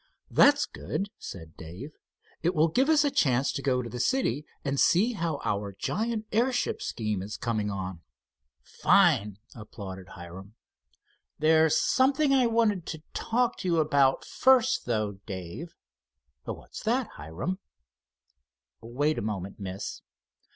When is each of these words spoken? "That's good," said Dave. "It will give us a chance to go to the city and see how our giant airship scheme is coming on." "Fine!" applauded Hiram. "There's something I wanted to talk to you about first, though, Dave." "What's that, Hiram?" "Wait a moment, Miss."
"That's 0.31 0.65
good," 0.65 1.11
said 1.19 1.55
Dave. 1.57 1.91
"It 2.41 2.55
will 2.55 2.69
give 2.69 2.89
us 2.89 3.03
a 3.03 3.11
chance 3.11 3.51
to 3.51 3.61
go 3.61 3.83
to 3.83 3.87
the 3.87 3.99
city 3.99 4.47
and 4.65 4.79
see 4.79 5.13
how 5.13 5.39
our 5.45 5.73
giant 5.77 6.25
airship 6.31 6.81
scheme 6.81 7.21
is 7.21 7.37
coming 7.37 7.69
on." 7.69 8.01
"Fine!" 8.63 9.37
applauded 9.55 10.07
Hiram. 10.17 10.55
"There's 11.37 11.77
something 11.79 12.33
I 12.33 12.47
wanted 12.47 12.87
to 12.87 13.03
talk 13.13 13.59
to 13.59 13.67
you 13.67 13.77
about 13.77 14.25
first, 14.25 14.87
though, 14.87 15.19
Dave." 15.27 15.75
"What's 16.45 16.81
that, 16.81 17.09
Hiram?" 17.17 17.59
"Wait 18.81 19.19
a 19.19 19.21
moment, 19.21 19.59
Miss." 19.59 20.01